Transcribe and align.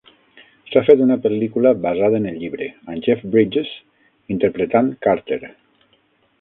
S'ha 0.69 0.81
fet 0.87 1.03
una 1.03 1.17
pel·lícula 1.25 1.73
basada 1.83 2.21
en 2.23 2.25
el 2.31 2.41
llibre, 2.45 2.71
amb 2.95 3.07
Jeff 3.09 3.23
Bridges 3.37 3.71
interpretant 4.37 4.93
Carter. 5.09 5.43